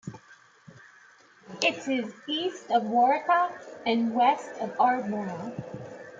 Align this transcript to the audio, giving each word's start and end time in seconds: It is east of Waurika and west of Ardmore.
It 1.61 1.87
is 1.87 2.11
east 2.27 2.71
of 2.71 2.81
Waurika 2.85 3.51
and 3.85 4.15
west 4.15 4.49
of 4.59 4.75
Ardmore. 4.79 5.53